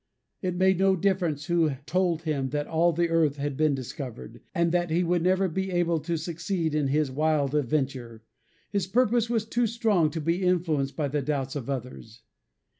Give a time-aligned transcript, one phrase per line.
[0.41, 4.71] It made no difference who told him that all the earth had been discovered, and
[4.71, 8.23] that he would never be able to succeed in his wild venture.
[8.71, 12.23] His purpose was too strong to be influenced by the doubts of others.